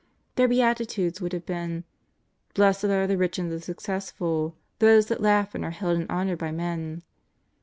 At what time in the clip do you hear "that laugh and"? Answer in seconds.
5.09-5.63